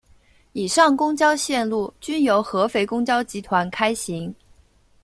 [0.53, 4.33] 以上公交线路均由合肥公交集团开行。